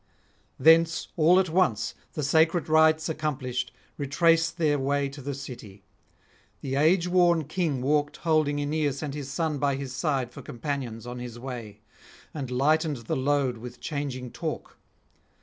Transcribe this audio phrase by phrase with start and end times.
[0.57, 5.83] Thence all at once, the sacred rites accomplished, retrace their way to the city.
[6.61, 11.05] The age worn King walked holding Aeneas and his son by his side for companions
[11.05, 11.81] on his way,
[12.33, 14.79] and lightened the road with changing talk.